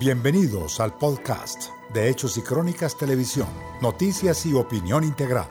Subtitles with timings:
[0.00, 3.48] Bienvenidos al podcast de Hechos y Crónicas Televisión,
[3.82, 5.46] noticias y opinión integral.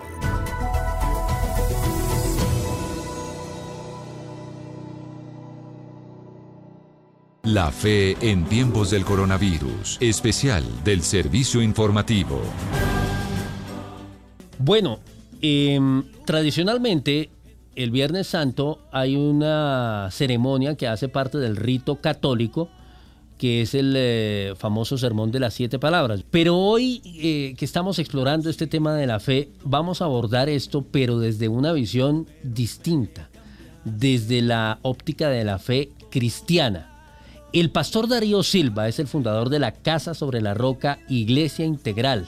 [7.43, 12.41] La fe en tiempos del coronavirus, especial del servicio informativo.
[14.57, 14.97] Bueno,
[15.43, 17.29] em, tradicionalmente
[17.75, 22.71] el Viernes Santo hay una ceremonia que hace parte del rito católico,
[23.39, 26.25] que es el eh, famoso sermón de las siete palabras.
[26.29, 30.85] Pero hoy eh, que estamos explorando este tema de la fe, vamos a abordar esto,
[30.91, 33.29] pero desde una visión distinta,
[33.85, 36.89] desde la óptica de la fe cristiana.
[37.53, 42.27] El pastor Darío Silva es el fundador de la Casa sobre la Roca Iglesia Integral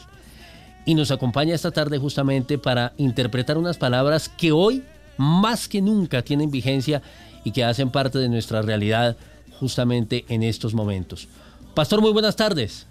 [0.85, 4.81] y nos acompaña esta tarde justamente para interpretar unas palabras que hoy
[5.17, 7.01] más que nunca tienen vigencia
[7.43, 9.17] y que hacen parte de nuestra realidad
[9.61, 11.29] justamente en estos momentos.
[11.75, 12.87] Pastor, muy buenas tardes.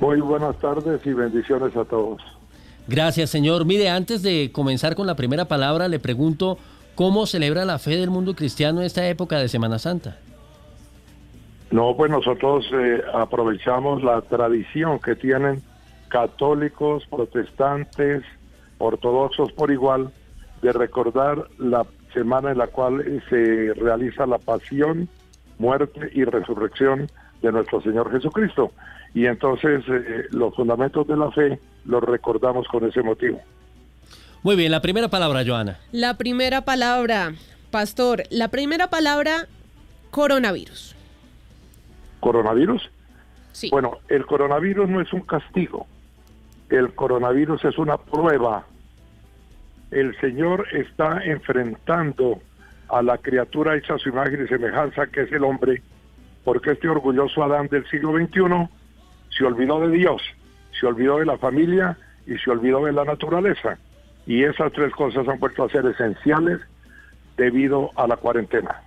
[0.00, 2.20] Muy buenas tardes y bendiciones a todos.
[2.88, 3.64] Gracias, Señor.
[3.64, 6.58] Mire, antes de comenzar con la primera palabra, le pregunto,
[6.96, 10.18] ¿cómo celebra la fe del mundo cristiano esta época de Semana Santa?
[11.70, 15.62] No, pues nosotros eh, aprovechamos la tradición que tienen
[16.08, 18.22] católicos, protestantes,
[18.78, 20.12] ortodoxos por igual,
[20.62, 25.08] de recordar la semana en la cual eh, se realiza la pasión,
[25.58, 27.08] muerte y resurrección
[27.42, 28.72] de nuestro Señor Jesucristo.
[29.14, 33.40] Y entonces eh, los fundamentos de la fe los recordamos con ese motivo.
[34.42, 35.78] Muy bien, la primera palabra, Joana.
[35.92, 37.32] La primera palabra,
[37.70, 39.46] pastor, la primera palabra,
[40.10, 40.94] coronavirus.
[42.20, 42.90] ¿Coronavirus?
[43.52, 43.70] Sí.
[43.70, 45.86] Bueno, el coronavirus no es un castigo,
[46.68, 48.66] el coronavirus es una prueba.
[49.90, 52.40] El Señor está enfrentando
[52.88, 55.82] a la criatura hecha a su imagen y semejanza, que es el hombre,
[56.44, 58.68] porque este orgulloso Adán del siglo XXI
[59.36, 60.22] se olvidó de Dios,
[60.78, 63.78] se olvidó de la familia y se olvidó de la naturaleza.
[64.26, 66.60] Y esas tres cosas han vuelto a ser esenciales
[67.36, 68.82] debido a la cuarentena.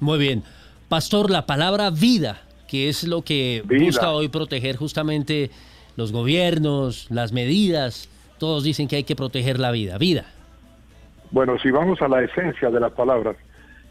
[0.00, 0.42] Muy bien.
[0.88, 5.50] Pastor, la palabra vida, que es lo que busca hoy proteger justamente
[5.96, 8.08] los gobiernos, las medidas,
[8.38, 9.98] todos dicen que hay que proteger la vida.
[9.98, 10.26] Vida.
[11.30, 13.36] Bueno, si vamos a la esencia de las palabras,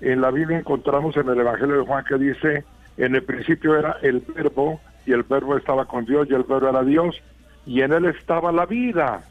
[0.02, 2.64] en la Biblia encontramos en el Evangelio de Juan que dice,
[2.98, 6.70] en el principio era el verbo y el verbo estaba con Dios y el verbo
[6.70, 7.22] era Dios
[7.66, 9.24] y en él estaba la vida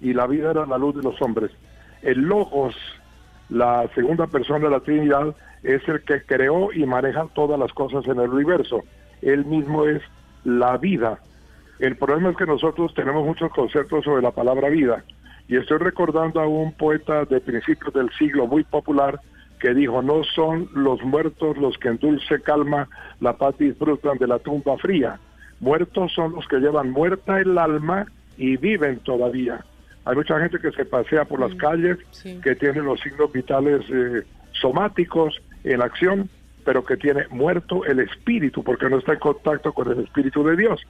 [0.00, 1.50] y la vida era la luz de los hombres.
[2.02, 2.76] El logos,
[3.48, 8.06] la segunda persona de la Trinidad, es el que creó y maneja todas las cosas
[8.06, 8.82] en el universo.
[9.22, 10.02] Él mismo es
[10.44, 11.18] la vida.
[11.78, 15.04] El problema es que nosotros tenemos muchos conceptos sobre la palabra vida.
[15.48, 19.20] Y estoy recordando a un poeta de principios del siglo muy popular
[19.60, 22.88] que dijo, no son los muertos los que en dulce calma
[23.20, 25.18] la paz disfrutan de la tumba fría.
[25.60, 29.64] Muertos son los que llevan muerta el alma y viven todavía.
[30.04, 31.98] Hay mucha gente que se pasea por las calles,
[32.42, 36.28] que tiene los signos vitales eh, somáticos en acción,
[36.64, 40.56] pero que tiene muerto el espíritu porque no está en contacto con el espíritu de
[40.56, 40.82] Dios.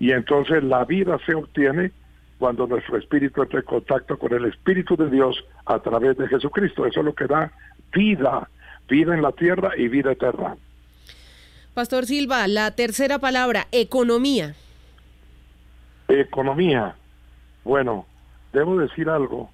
[0.00, 1.92] Y entonces la vida se obtiene
[2.38, 6.86] cuando nuestro espíritu entra en contacto con el espíritu de Dios a través de Jesucristo.
[6.86, 7.50] Eso es lo que da
[7.92, 8.48] vida,
[8.88, 10.56] vida en la tierra y vida eterna.
[11.74, 14.54] Pastor Silva, la tercera palabra, economía.
[16.08, 16.94] Economía.
[17.64, 18.06] Bueno,
[18.52, 19.50] debo decir algo.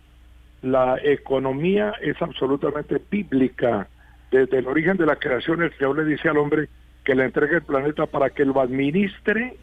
[0.63, 3.89] La economía es absolutamente bíblica.
[4.31, 6.69] Desde el origen de la creación, el Señor le dice al hombre
[7.05, 9.57] que le entregue el planeta para que lo administre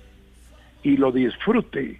[0.83, 1.99] y lo disfrute.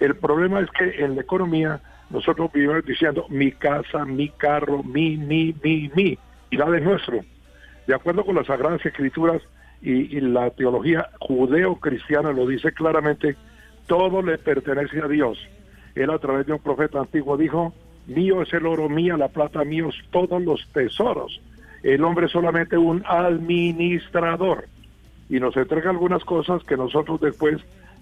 [0.00, 5.16] El problema es que en la economía nosotros vivimos diciendo mi casa, mi carro, mi,
[5.16, 6.18] mi, mi, mi,
[6.50, 7.20] y la de nuestro.
[7.86, 9.42] De acuerdo con las Sagradas Escrituras
[9.82, 13.36] y, y la teología judeo-cristiana lo dice claramente,
[13.86, 15.38] todo le pertenece a Dios.
[15.94, 17.74] Él a través de un profeta antiguo dijo,
[18.06, 21.40] mío es el oro, mía la plata, míos todos los tesoros.
[21.82, 24.66] El hombre es solamente un administrador
[25.28, 27.58] y nos entrega algunas cosas que nosotros después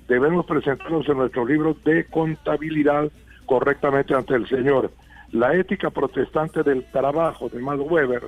[0.09, 3.11] debemos presentarnos en nuestros libros de contabilidad
[3.47, 4.91] correctamente ante el Señor.
[5.31, 8.23] La ética protestante del trabajo de Max Weber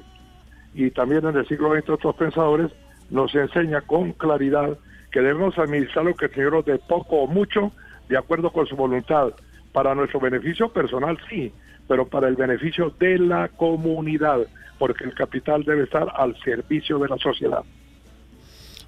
[0.75, 2.71] y también en el siglo XX otros pensadores
[3.09, 4.79] nos enseña con claridad
[5.11, 7.73] que debemos administrar lo que el Señor nos dé poco o mucho
[8.09, 9.33] de acuerdo con su voluntad.
[9.73, 11.53] Para nuestro beneficio personal sí,
[11.89, 14.41] pero para el beneficio de la comunidad,
[14.79, 17.65] porque el capital debe estar al servicio de la sociedad.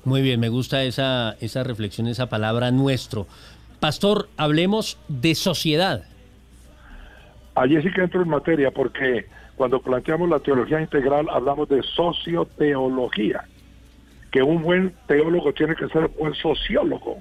[0.04, 3.26] Muy bien, me gusta esa, esa reflexión, esa palabra nuestro.
[3.78, 6.04] Pastor, hablemos de sociedad.
[7.54, 9.26] Allí sí que entro en materia porque
[9.56, 13.44] cuando planteamos la teología integral hablamos de socioteología.
[14.30, 17.18] que un buen teólogo tiene que ser un buen sociólogo,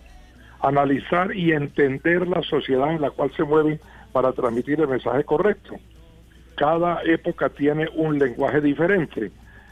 [0.62, 3.81] analizar y entender la sociedad en la cual se mueve
[4.13, 5.75] para transmitir el mensaje correcto.
[6.56, 9.30] Cada época tiene un lenguaje diferente.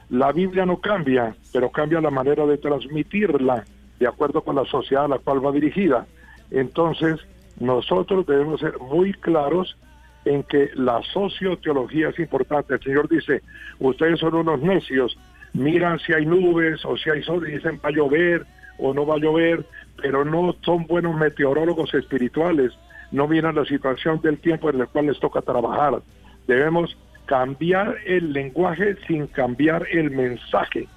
[0.09, 3.63] La Biblia no cambia, pero cambia la manera de transmitirla
[3.99, 6.07] de acuerdo con la sociedad a la cual va dirigida.
[6.51, 7.19] Entonces,
[7.59, 9.77] nosotros debemos ser muy claros
[10.25, 12.73] en que la socioteología es importante.
[12.73, 13.41] El Señor dice,
[13.79, 15.17] ustedes son unos necios,
[15.53, 18.45] miran si hay nubes o si hay sol y dicen va a llover
[18.77, 19.65] o no va a llover,
[20.01, 22.71] pero no son buenos meteorólogos espirituales,
[23.11, 26.01] no miran la situación del tiempo en el cual les toca trabajar.
[26.47, 26.97] Debemos
[27.29, 30.87] cambiar el lenguaje sin cambiar el mensaje.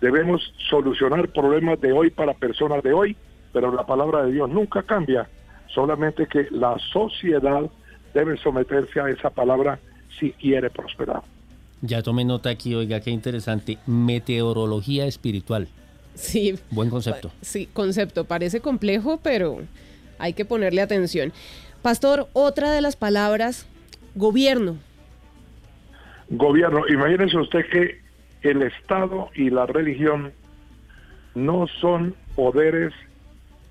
[0.00, 0.40] Debemos
[0.70, 3.14] solucionar problemas de hoy para personas de hoy,
[3.52, 5.28] pero la palabra de Dios nunca cambia,
[5.66, 7.70] solamente que la sociedad
[8.14, 9.78] debe someterse a esa palabra
[10.18, 11.20] si quiere prosperar.
[11.82, 13.76] Ya tomé nota aquí, oiga, qué interesante.
[13.86, 15.68] Meteorología espiritual.
[16.14, 16.58] Sí.
[16.70, 17.30] Buen concepto.
[17.42, 18.24] Sí, concepto.
[18.24, 19.58] Parece complejo, pero
[20.18, 21.34] hay que ponerle atención.
[21.82, 23.66] Pastor, otra de las palabras,
[24.14, 24.78] gobierno.
[26.32, 26.86] Gobierno.
[26.88, 28.00] Imagínese usted que
[28.42, 30.32] el Estado y la religión
[31.34, 32.92] no son poderes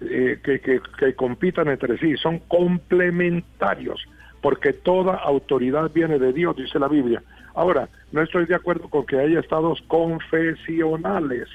[0.01, 4.01] eh, que, que compitan entre sí, son complementarios
[4.41, 7.21] porque toda autoridad viene de Dios, dice la Biblia.
[7.53, 11.47] Ahora, no estoy de acuerdo con que haya estados confesionales,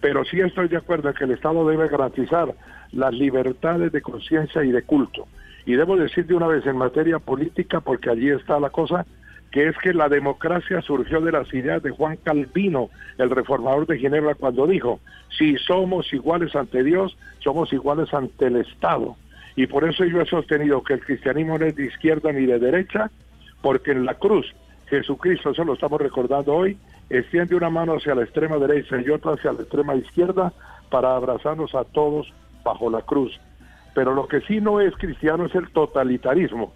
[0.00, 2.52] pero sí estoy de acuerdo en que el Estado debe garantizar
[2.92, 5.26] las libertades de conciencia y de culto.
[5.66, 9.06] Y debo decir de una vez en materia política, porque allí está la cosa,
[9.54, 13.98] que es que la democracia surgió de las ideas de Juan Calvino, el reformador de
[13.98, 14.98] Ginebra, cuando dijo,
[15.38, 19.14] si somos iguales ante Dios, somos iguales ante el Estado.
[19.54, 22.58] Y por eso yo he sostenido que el cristianismo no es de izquierda ni de
[22.58, 23.12] derecha,
[23.62, 24.52] porque en la cruz
[24.88, 26.76] Jesucristo, eso lo estamos recordando hoy,
[27.08, 30.52] extiende una mano hacia la extrema derecha y otra hacia la extrema izquierda
[30.90, 32.26] para abrazarnos a todos
[32.64, 33.38] bajo la cruz.
[33.94, 36.74] Pero lo que sí no es cristiano es el totalitarismo.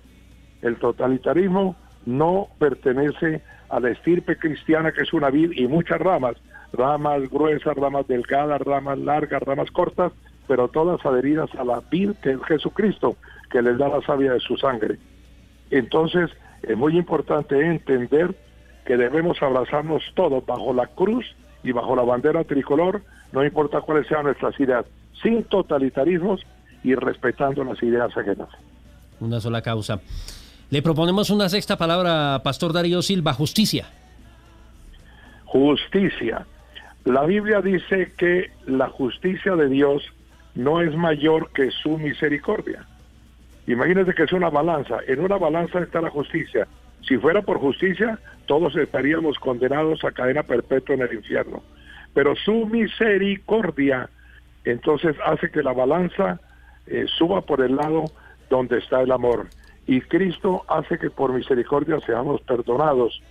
[0.63, 1.75] El totalitarismo
[2.07, 6.37] no pertenece a la estirpe cristiana que es una vid y muchas ramas,
[6.73, 10.13] ramas gruesas, ramas delgadas, ramas largas, ramas cortas,
[10.47, 13.17] pero todas adheridas a la vid que es Jesucristo,
[13.51, 14.99] que les da la savia de su sangre.
[15.71, 16.31] Entonces,
[16.63, 18.35] es muy importante entender
[18.87, 21.27] que debemos abrazarnos todos bajo la cruz
[21.63, 23.03] y bajo la bandera tricolor,
[23.33, 24.87] no importa cuáles sean nuestras ideas,
[25.23, 26.41] sin totalitarismos
[26.83, 28.49] y respetando las ideas ajenas.
[29.21, 30.01] Una sola causa.
[30.71, 33.87] Le proponemos una sexta palabra, Pastor Darío Silva, justicia.
[35.47, 36.47] Justicia.
[37.07, 40.03] La Biblia dice que la justicia de Dios
[40.55, 42.85] no es mayor que su misericordia.
[43.67, 44.99] Imagínense que es una balanza.
[45.07, 46.69] En una balanza está la justicia.
[47.01, 51.63] Si fuera por justicia, todos estaríamos condenados a cadena perpetua en el infierno.
[52.13, 54.11] Pero su misericordia
[54.65, 56.41] entonces hace que la balanza
[56.87, 58.05] eh, suba por el lado
[58.51, 59.47] donde está el amor.
[59.89, 63.23] Y Cristo hace que por misericordia seamos perdonados.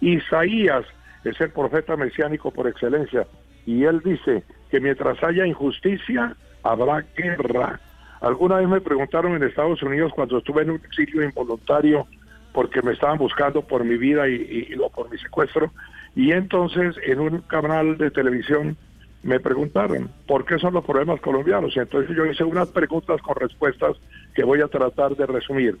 [0.00, 0.86] Isaías
[1.24, 3.26] es el profeta mesiánico por excelencia.
[3.66, 7.80] Y él dice que mientras haya injusticia, habrá guerra.
[8.20, 12.06] Alguna vez me preguntaron en Estados Unidos cuando estuve en un exilio involuntario
[12.52, 15.72] porque me estaban buscando por mi vida y, y, por mi secuestro.
[16.14, 18.76] Y entonces en un canal de televisión
[19.24, 21.74] me preguntaron por qué son los problemas colombianos.
[21.74, 23.96] Y entonces yo hice unas preguntas con respuestas
[24.32, 25.76] que voy a tratar de resumir.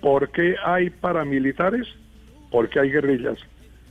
[0.00, 1.86] ¿Por qué hay paramilitares?
[2.50, 3.38] Porque hay guerrillas.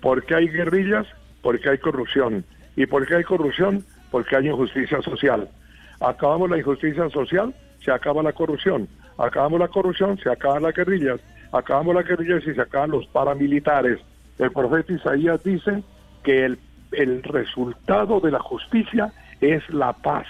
[0.02, 1.06] ¿Por qué hay guerrillas?
[1.42, 2.46] Porque hay corrupción.
[2.76, 3.84] ¿Y por qué hay corrupción?
[4.12, 5.50] Porque hay injusticia social.
[6.00, 8.88] Acabamos la injusticia social, se acaba la corrupción.
[9.18, 11.20] Acabamos la corrupción, se acaban las guerrillas.
[11.52, 14.00] Acabamos las guerrillas y se acaban los paramilitares.
[14.38, 15.84] El profeta Isaías dice
[16.24, 16.60] que el,
[16.92, 19.12] el resultado de la justicia
[19.42, 20.28] es la paz.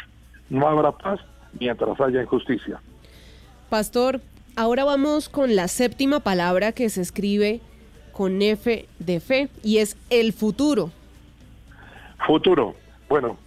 [0.49, 1.19] No habrá paz
[1.59, 2.79] mientras haya injusticia.
[3.69, 4.21] Pastor,
[4.57, 7.61] ahora vamos con la séptima palabra que se escribe
[8.11, 10.89] con F de fe y es el futuro.
[12.25, 12.73] Futuro.
[13.07, 13.37] Bueno,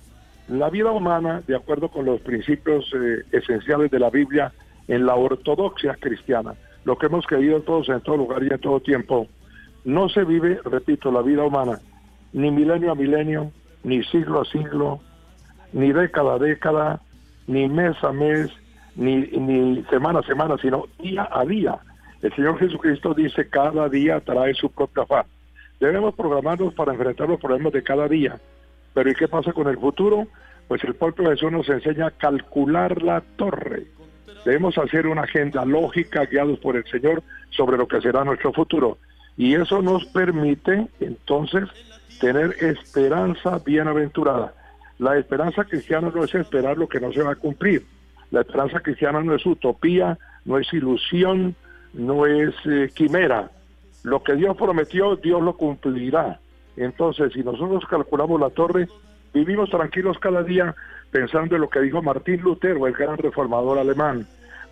[0.48, 4.52] la vida humana, de acuerdo con los principios eh, esenciales de la Biblia,
[4.86, 8.80] en la ortodoxia cristiana, lo que hemos creído todos en todo lugar y en todo
[8.80, 9.26] tiempo,
[9.84, 11.80] no se vive, repito, la vida humana,
[12.32, 13.50] ni milenio a milenio,
[13.82, 15.00] ni siglo a siglo,
[15.72, 17.00] ni década a década,
[17.48, 18.50] ni mes a mes,
[18.96, 21.78] ni, ni semana a semana, sino día a día.
[22.22, 25.26] El Señor Jesucristo dice, cada día trae su propia paz.
[25.78, 28.38] Debemos programarnos para enfrentar los problemas de cada día
[28.94, 30.26] pero ¿y qué pasa con el futuro?
[30.68, 33.86] Pues el propio Jesús nos enseña a calcular la torre.
[34.44, 38.98] Debemos hacer una agenda lógica guiados por el Señor sobre lo que será nuestro futuro.
[39.36, 41.64] Y eso nos permite entonces
[42.20, 44.54] tener esperanza bienaventurada.
[44.98, 47.84] La esperanza cristiana no es esperar lo que no se va a cumplir.
[48.30, 51.54] La esperanza cristiana no es utopía, no es ilusión,
[51.92, 53.50] no es eh, quimera.
[54.04, 56.38] Lo que Dios prometió, Dios lo cumplirá.
[56.76, 58.88] Entonces, si nosotros calculamos la torre,
[59.34, 60.74] vivimos tranquilos cada día
[61.10, 64.26] pensando en lo que dijo Martín Lutero, el gran reformador alemán.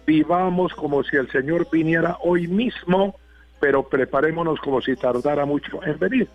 [0.07, 3.17] Vivamos como si el Señor viniera hoy mismo,
[3.61, 6.29] pero preparémonos como si tardara mucho en venir.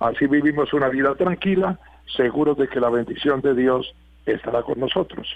[0.00, 1.78] Así vivimos una vida tranquila,
[2.16, 3.94] seguros de que la bendición de Dios
[4.26, 5.28] estará con nosotros.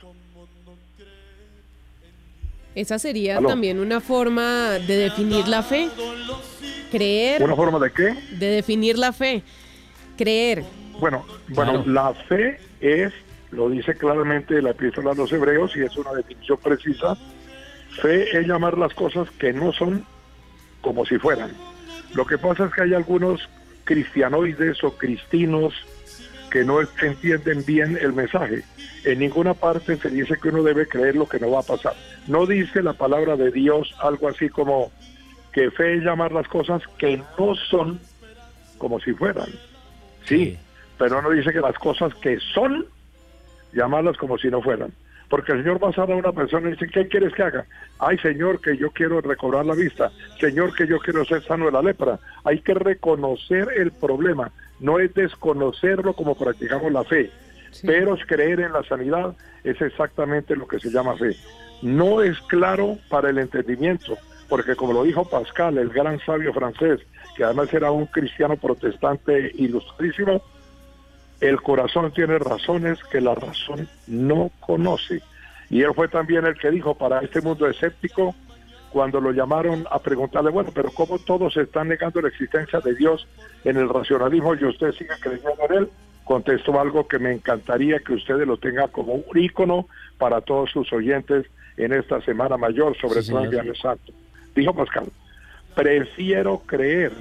[2.76, 5.88] Esa sería también una forma de definir la fe.
[6.90, 7.42] Creer.
[7.42, 8.14] ¿Una forma de qué?
[8.33, 9.42] De definir la fe.
[10.18, 10.62] Creer.
[11.00, 13.14] Bueno, bueno, la fe es,
[13.50, 17.16] lo dice claramente la epístola a los hebreos y es una definición precisa.
[18.02, 20.04] Fe es llamar las cosas que no son
[20.83, 21.52] como si fueran.
[22.12, 23.40] Lo que pasa es que hay algunos
[23.85, 25.73] cristianoides o cristinos
[26.50, 28.64] que no entienden bien el mensaje.
[29.06, 31.94] En ninguna parte se dice que uno debe creer lo que no va a pasar.
[32.26, 34.90] No dice la palabra de Dios algo así como
[35.52, 38.00] que fe es llamar las cosas que no son
[38.78, 39.46] como si fueran.
[40.25, 40.58] Sí,
[40.98, 42.84] pero no dice que las cosas que son,
[43.72, 44.92] llamarlas como si no fueran.
[45.28, 47.64] Porque el Señor va a a una persona y dice, ¿qué quieres que haga?
[48.00, 50.10] Ay, Señor, que yo quiero recobrar la vista.
[50.40, 52.18] Señor, que yo quiero ser sano de la lepra.
[52.42, 57.30] Hay que reconocer el problema no es desconocerlo como practicamos la fe,
[57.85, 61.37] pero creer en la sanidad es exactamente lo que se llama fe.
[61.83, 64.16] No es claro para el entendimiento,
[64.49, 67.00] porque como lo dijo Pascal, el gran sabio francés,
[67.37, 70.42] que además era un cristiano protestante ilustrísimo,
[71.40, 75.21] el corazón tiene razones que la razón no conoce.
[75.68, 78.35] Y él fue también el que dijo, para este mundo escéptico,
[78.90, 83.26] cuando lo llamaron a preguntarle, bueno, pero ¿cómo todos están negando la existencia de Dios
[83.64, 85.90] en el racionalismo y usted sigue creyendo en él?
[86.26, 90.92] Contestó algo que me encantaría que ustedes lo tengan como un ícono para todos sus
[90.92, 91.47] oyentes
[91.78, 94.12] en esta Semana Mayor, sobre todo en Viernes Santo.
[94.54, 95.06] Dijo Pascal,
[95.75, 97.12] prefiero creer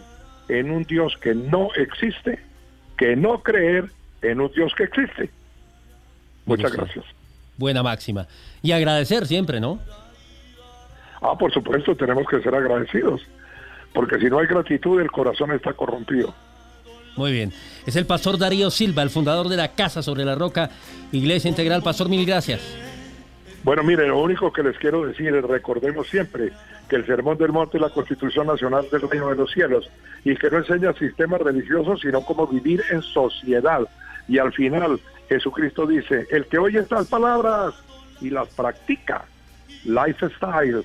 [0.49, 2.39] en un Dios que no existe
[2.97, 3.85] que no creer
[4.21, 5.29] en un Dios que existe.
[6.45, 7.05] Muchas gracias.
[7.57, 8.27] Buena máxima.
[8.61, 9.79] Y agradecer siempre, ¿no?
[11.21, 13.21] Ah, por supuesto, tenemos que ser agradecidos,
[13.93, 16.33] porque si no hay gratitud, el corazón está corrompido.
[17.15, 17.53] Muy bien.
[17.85, 20.69] Es el pastor Darío Silva, el fundador de la Casa sobre la Roca,
[21.11, 21.81] Iglesia Integral.
[21.81, 22.61] Pastor, mil gracias.
[23.63, 26.51] Bueno, mire, lo único que les quiero decir es recordemos siempre
[26.87, 29.89] que el Sermón del Monte es la Constitución Nacional del Reino de los Cielos
[30.23, 33.81] y que no enseña sistemas religiosos, sino cómo vivir en sociedad.
[34.27, 37.73] Y al final, Jesucristo dice, el que oye estas palabras
[38.21, 39.25] y las practica,
[39.83, 40.83] lifestyle,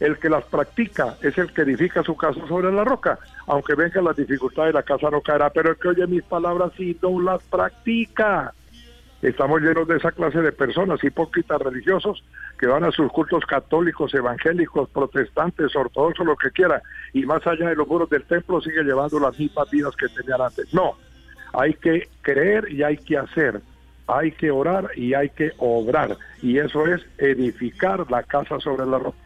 [0.00, 3.18] el que las practica es el que edifica su casa sobre la roca.
[3.46, 6.96] Aunque vengan las dificultades, la casa no caerá, pero el que oye mis palabras y
[7.02, 8.52] no las practica.
[9.22, 12.22] Estamos llenos de esa clase de personas, hipócritas religiosos,
[12.58, 16.82] que van a sus cultos católicos, evangélicos, protestantes, ortodoxos, lo que quiera,
[17.14, 20.42] y más allá de los muros del templo sigue llevando las mismas vidas que tenían
[20.42, 20.72] antes.
[20.74, 20.96] No,
[21.54, 23.62] hay que creer y hay que hacer,
[24.06, 28.98] hay que orar y hay que obrar, y eso es edificar la casa sobre la
[28.98, 29.25] roca.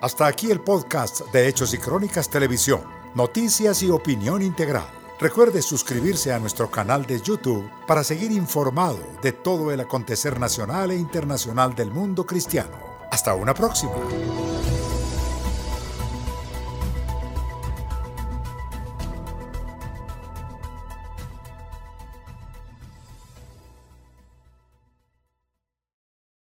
[0.00, 2.82] Hasta aquí el podcast de Hechos y Crónicas Televisión,
[3.16, 4.86] noticias y opinión integral.
[5.18, 10.92] Recuerde suscribirse a nuestro canal de YouTube para seguir informado de todo el acontecer nacional
[10.92, 12.76] e internacional del mundo cristiano.
[13.10, 13.94] Hasta una próxima.